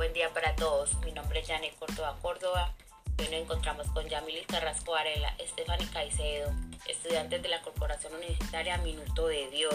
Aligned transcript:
buen 0.00 0.14
día 0.14 0.32
para 0.32 0.56
todos. 0.56 0.94
Mi 1.04 1.12
nombre 1.12 1.40
es 1.40 1.46
Janet 1.46 1.78
Córdoba 1.78 2.16
Córdoba. 2.22 2.74
Hoy 3.18 3.26
nos 3.26 3.34
encontramos 3.34 3.86
con 3.88 4.08
Yamilis 4.08 4.46
Carrasco 4.46 4.92
Varela, 4.92 5.34
Estefany 5.38 5.84
Caicedo, 5.92 6.50
estudiantes 6.88 7.42
de 7.42 7.50
la 7.50 7.60
Corporación 7.60 8.14
Universitaria 8.14 8.78
Minuto 8.78 9.26
de 9.26 9.50
Dios. 9.50 9.74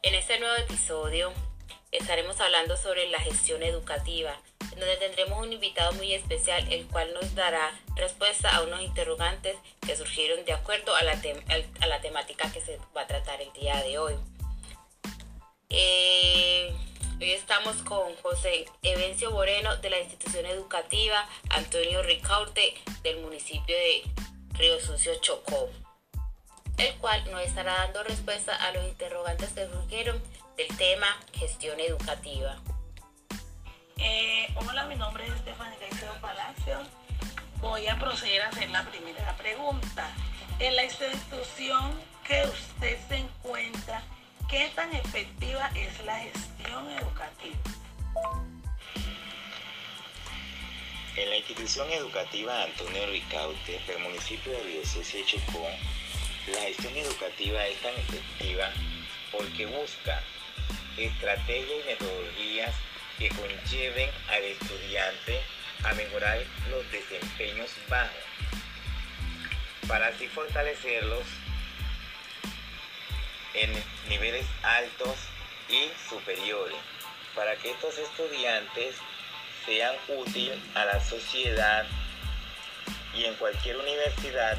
En 0.00 0.14
este 0.14 0.40
nuevo 0.40 0.56
episodio 0.56 1.34
estaremos 1.92 2.40
hablando 2.40 2.78
sobre 2.78 3.10
la 3.10 3.20
gestión 3.20 3.62
educativa, 3.62 4.40
en 4.72 4.80
donde 4.80 4.96
tendremos 4.96 5.46
un 5.46 5.52
invitado 5.52 5.92
muy 5.92 6.14
especial, 6.14 6.66
el 6.72 6.86
cual 6.86 7.12
nos 7.12 7.34
dará 7.34 7.70
respuesta 7.94 8.48
a 8.56 8.62
unos 8.62 8.80
interrogantes 8.80 9.54
que 9.86 9.96
surgieron 9.98 10.46
de 10.46 10.54
acuerdo 10.54 10.96
a 10.96 11.02
la, 11.02 11.20
a 11.80 11.86
la 11.86 12.00
temática 12.00 12.50
que 12.50 12.62
se 12.62 12.78
va 12.96 13.02
a 13.02 13.06
tratar 13.06 13.42
el 13.42 13.52
día 13.52 13.76
de 13.82 13.98
hoy. 13.98 14.14
Eh, 15.68 16.74
Hoy 17.20 17.32
estamos 17.32 17.74
con 17.78 18.14
José 18.22 18.66
Evencio 18.80 19.32
Moreno 19.32 19.76
de 19.78 19.90
la 19.90 19.98
institución 19.98 20.46
educativa 20.46 21.28
Antonio 21.50 22.00
Ricaurte 22.04 22.74
del 23.02 23.18
municipio 23.22 23.74
de 23.74 24.04
Río 24.52 24.78
Sucio 24.78 25.12
Chocó, 25.20 25.68
el 26.76 26.94
cual 26.98 27.28
nos 27.32 27.42
estará 27.42 27.74
dando 27.74 28.04
respuesta 28.04 28.54
a 28.54 28.70
los 28.70 28.84
interrogantes 28.84 29.50
que 29.50 29.66
surgieron 29.66 30.22
del 30.56 30.68
tema 30.76 31.08
gestión 31.32 31.80
educativa. 31.80 32.56
Eh, 33.96 34.54
hola, 34.54 34.86
mi 34.86 34.94
nombre 34.94 35.26
es 35.26 35.32
Estefania 35.32 35.76
Caicedo 35.80 36.14
Palacio. 36.20 36.78
Voy 37.60 37.84
a 37.88 37.98
proceder 37.98 38.42
a 38.42 38.48
hacer 38.50 38.70
la 38.70 38.88
primera 38.88 39.36
pregunta. 39.36 40.08
En 40.60 40.76
la 40.76 40.84
institución 40.84 42.00
que 42.24 42.44
usted 42.44 42.96
se 43.08 43.16
encuentra, 43.16 43.77
¿Qué 44.48 44.70
tan 44.74 44.90
efectiva 44.94 45.70
es 45.74 46.02
la 46.06 46.20
gestión 46.20 46.90
educativa? 46.90 47.58
En 51.16 51.28
la 51.28 51.36
institución 51.36 51.90
educativa 51.92 52.62
Antonio 52.62 53.06
Ricaute 53.08 53.78
del 53.86 53.98
municipio 53.98 54.52
de 54.52 54.86
Sucio 54.86 55.20
Chocó, 55.26 55.68
la 56.50 56.62
gestión 56.62 56.96
educativa 56.96 57.66
es 57.66 57.78
tan 57.82 57.94
efectiva 57.96 58.70
porque 59.30 59.66
busca 59.66 60.22
estrategias 60.96 61.84
y 61.84 61.86
metodologías 61.86 62.74
que 63.18 63.28
conlleven 63.28 64.10
al 64.30 64.44
estudiante 64.44 65.42
a 65.84 65.92
mejorar 65.92 66.42
los 66.70 66.90
desempeños 66.90 67.70
bajos, 67.90 68.16
para 69.86 70.06
así 70.06 70.26
fortalecerlos 70.28 71.26
en 73.60 73.72
niveles 74.08 74.46
altos 74.62 75.16
y 75.68 75.90
superiores, 76.08 76.78
para 77.34 77.56
que 77.56 77.72
estos 77.72 77.98
estudiantes 77.98 78.94
sean 79.66 79.94
útiles 80.08 80.58
a 80.74 80.84
la 80.84 81.00
sociedad 81.00 81.84
y 83.14 83.24
en 83.24 83.34
cualquier 83.34 83.76
universidad 83.76 84.56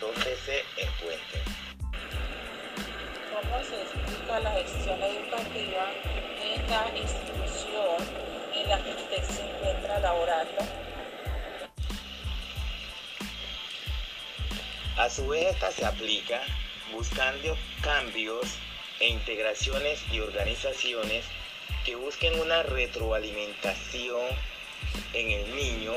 donde 0.00 0.36
se 0.44 0.64
encuentren. 0.76 1.42
¿Cómo 3.32 3.62
se 3.62 3.82
explica 3.82 4.40
la 4.40 4.50
gestión 4.52 5.02
educativa 5.02 5.92
en 6.42 6.70
la 6.70 6.88
institución 6.96 7.96
en 8.54 8.68
la 8.68 8.82
que 8.82 8.90
usted 8.90 9.24
se 9.24 9.42
encuentra 9.42 10.00
laborando? 10.00 10.62
A 14.96 15.10
su 15.10 15.28
vez, 15.28 15.54
esta 15.54 15.70
se 15.70 15.84
aplica 15.84 16.42
buscando 16.96 17.58
cambios 17.82 18.46
e 19.00 19.08
integraciones 19.08 20.02
y 20.10 20.20
organizaciones 20.20 21.26
que 21.84 21.94
busquen 21.94 22.40
una 22.40 22.62
retroalimentación 22.62 24.22
en 25.12 25.30
el 25.30 25.54
niño 25.54 25.92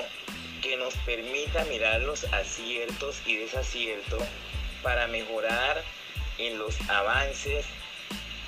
que 0.62 0.76
nos 0.76 0.94
permita 1.06 1.64
mirar 1.66 2.02
los 2.02 2.26
aciertos 2.34 3.22
y 3.26 3.38
desaciertos 3.38 4.22
para 4.84 5.08
mejorar 5.08 5.82
en 6.38 6.60
los 6.60 6.78
avances 6.90 7.66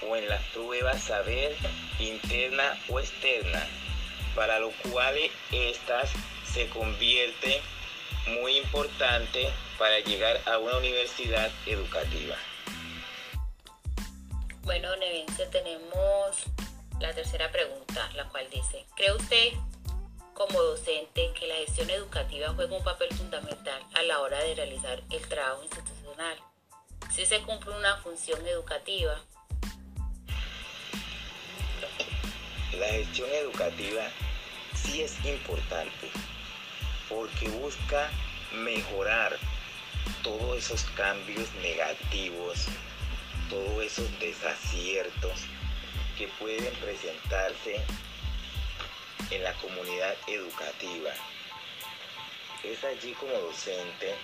o 0.06 0.18
en 0.18 0.28
las 0.28 0.44
pruebas 0.48 1.02
saber 1.02 1.56
interna 2.00 2.78
o 2.90 3.00
externa, 3.00 3.66
para 4.36 4.60
lo 4.60 4.72
cual 4.90 5.16
estas 5.52 6.12
se 6.52 6.68
convierten 6.68 7.62
muy 8.28 8.58
importante 8.58 9.52
para 9.78 10.00
llegar 10.00 10.40
a 10.46 10.58
una 10.58 10.78
universidad 10.78 11.52
educativa. 11.66 12.36
Bueno, 14.64 14.96
Nevencia, 14.98 15.50
tenemos 15.50 16.46
la 17.00 17.14
tercera 17.14 17.52
pregunta, 17.52 18.10
la 18.16 18.30
cual 18.30 18.48
dice, 18.52 18.86
¿cree 18.96 19.12
usted 19.14 19.54
como 20.34 20.62
docente 20.62 21.32
que 21.38 21.48
la 21.48 21.56
gestión 21.56 21.90
educativa 21.90 22.54
juega 22.56 22.78
un 22.78 22.84
papel 22.84 23.10
fundamental 23.16 23.82
a 23.96 24.04
la 24.04 24.20
hora 24.20 24.40
de 24.44 24.56
realizar 24.56 25.02
el 25.10 25.28
trabajo 25.28 25.64
institucional? 25.64 26.38
Si 27.10 27.26
se 27.26 27.42
cumple 27.42 27.76
una 27.76 27.98
función 27.98 28.46
educativa. 28.48 29.20
La 32.78 32.88
gestión 32.88 33.30
educativa 33.32 34.04
sí 34.76 35.02
es 35.02 35.26
importante 35.26 36.12
porque 37.12 37.50
busca 37.50 38.10
mejorar 38.64 39.38
todos 40.24 40.58
esos 40.58 40.84
cambios 40.96 41.52
negativos, 41.62 42.66
todos 43.50 43.84
esos 43.84 44.20
desaciertos 44.20 45.42
que 46.18 46.28
pueden 46.40 46.74
presentarse 46.76 47.82
en 49.30 49.44
la 49.44 49.54
comunidad 49.54 50.16
educativa. 50.28 51.12
Es 52.64 52.84
allí 52.84 53.14
como 53.14 53.32
docente 53.32 54.16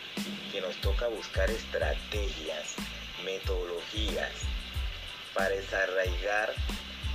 que 0.51 0.61
nos 0.61 0.75
toca 0.77 1.07
buscar 1.07 1.49
estrategias, 1.49 2.75
metodologías 3.23 4.31
para 5.33 5.49
desarraigar 5.49 6.53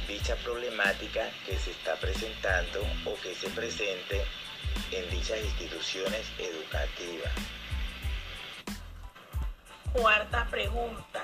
dicha 0.09 0.35
problemática 0.37 1.31
que 1.47 1.57
se 1.57 1.71
está 1.71 1.95
presentando 1.97 2.81
o 3.05 3.15
que 3.23 3.35
se 3.35 3.49
presente 3.51 4.25
en 4.91 5.11
dichas 5.11 5.39
instituciones 5.45 6.27
educativas. 6.39 7.33
Cuarta 9.93 10.47
pregunta. 10.51 11.23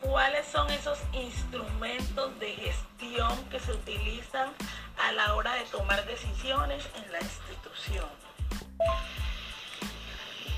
¿Cuáles 0.00 0.46
son 0.48 0.68
esos 0.70 0.98
instrumentos 1.12 2.38
de 2.40 2.52
gestión 2.54 3.48
que 3.50 3.60
se 3.60 3.72
utilizan 3.72 4.52
a 4.98 5.12
la 5.12 5.34
hora 5.34 5.54
de 5.54 5.64
tomar 5.66 6.04
decisiones 6.06 6.84
en 6.96 7.12
la 7.12 7.20
institución? 7.20 8.08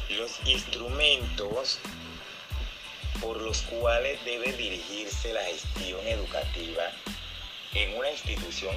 Los 0.08 0.40
instrumentos 0.46 1.78
por 3.20 3.40
los 3.40 3.62
cuales 3.62 4.24
debe 4.24 4.52
dirigirse 4.52 5.32
la 5.34 5.42
gestión 5.42 6.00
educativa 6.06 6.84
en 7.74 7.98
una 7.98 8.10
institución 8.10 8.74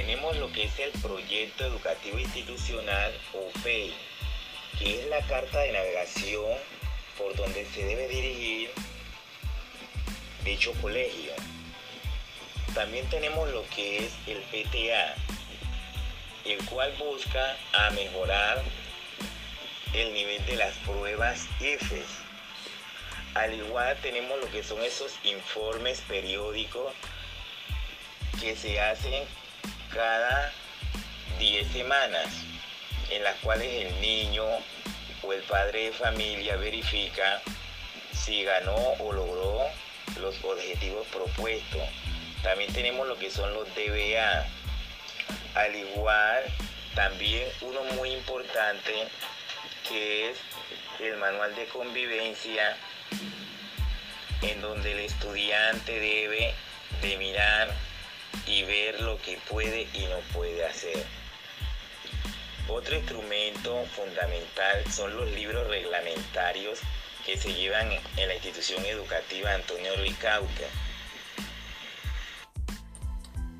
tenemos 0.00 0.34
lo 0.38 0.50
que 0.50 0.64
es 0.64 0.78
el 0.78 0.92
Proyecto 1.02 1.66
Educativo 1.66 2.18
Institucional 2.18 3.12
o 3.34 3.50
FEI, 3.60 3.92
que 4.78 4.98
es 4.98 5.06
la 5.08 5.20
carta 5.26 5.60
de 5.60 5.72
navegación 5.72 6.56
por 7.18 7.36
donde 7.36 7.66
se 7.66 7.84
debe 7.84 8.08
dirigir 8.08 8.70
dicho 10.42 10.72
colegio. 10.80 11.32
También 12.72 13.06
tenemos 13.10 13.50
lo 13.50 13.62
que 13.74 13.98
es 13.98 14.12
el 14.26 14.38
PTA, 14.44 15.16
el 16.46 16.64
cual 16.64 16.94
busca 16.98 17.58
a 17.74 17.90
mejorar 17.90 18.62
el 19.92 20.14
nivel 20.14 20.46
de 20.46 20.56
las 20.56 20.74
pruebas 20.78 21.46
IFES. 21.60 22.06
Al 23.34 23.52
igual 23.52 23.98
tenemos 24.00 24.40
lo 24.40 24.50
que 24.50 24.64
son 24.64 24.82
esos 24.82 25.12
informes 25.24 26.00
periódicos 26.08 26.94
que 28.40 28.56
se 28.56 28.80
hacen 28.80 29.28
cada 29.92 30.52
10 31.38 31.72
semanas 31.72 32.26
en 33.10 33.22
las 33.24 33.36
cuales 33.36 33.86
el 33.86 34.00
niño 34.00 34.44
o 35.22 35.32
el 35.32 35.42
padre 35.42 35.86
de 35.86 35.92
familia 35.92 36.56
verifica 36.56 37.40
si 38.12 38.44
ganó 38.44 38.76
o 38.76 39.12
logró 39.12 39.62
los 40.20 40.42
objetivos 40.44 41.06
propuestos. 41.08 41.82
También 42.42 42.72
tenemos 42.72 43.06
lo 43.06 43.16
que 43.16 43.30
son 43.30 43.52
los 43.54 43.68
DBA. 43.74 44.46
Al 45.54 45.74
igual, 45.74 46.44
también 46.94 47.48
uno 47.60 47.82
muy 47.96 48.12
importante 48.12 49.08
que 49.88 50.30
es 50.30 50.38
el 51.00 51.16
manual 51.16 51.54
de 51.54 51.66
convivencia 51.66 52.76
en 54.42 54.60
donde 54.60 54.92
el 54.92 55.00
estudiante 55.00 55.92
debe 55.92 56.54
de 57.02 57.16
mirar 57.18 57.74
y 58.46 58.62
ver 58.64 59.00
lo 59.00 59.20
que 59.22 59.38
puede 59.48 59.88
y 59.94 60.06
no 60.06 60.18
puede 60.32 60.64
hacer. 60.64 61.04
Otro 62.68 62.94
instrumento 62.94 63.84
fundamental 63.86 64.84
son 64.92 65.16
los 65.16 65.30
libros 65.32 65.66
reglamentarios 65.66 66.80
que 67.26 67.36
se 67.36 67.52
llevan 67.52 67.90
en 68.16 68.28
la 68.28 68.34
institución 68.34 68.84
educativa 68.86 69.52
Antonio 69.52 69.92
Bueno, 69.96 70.48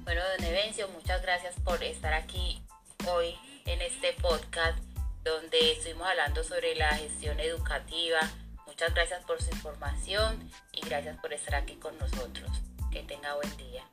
Bueno, 0.04 0.22
don 0.36 0.44
Evencio, 0.44 0.88
muchas 0.88 1.22
gracias 1.22 1.54
por 1.64 1.82
estar 1.82 2.14
aquí 2.14 2.62
hoy 3.06 3.34
en 3.66 3.82
este 3.82 4.12
podcast 4.14 4.78
donde 5.24 5.72
estuvimos 5.72 6.08
hablando 6.08 6.42
sobre 6.44 6.74
la 6.74 6.96
gestión 6.96 7.38
educativa. 7.40 8.20
Muchas 8.66 8.94
gracias 8.94 9.24
por 9.24 9.42
su 9.42 9.50
información 9.50 10.50
y 10.72 10.80
gracias 10.80 11.18
por 11.20 11.32
estar 11.32 11.56
aquí 11.56 11.74
con 11.76 11.96
nosotros. 11.98 12.50
Que 12.90 13.02
tenga 13.02 13.34
buen 13.34 13.56
día. 13.56 13.84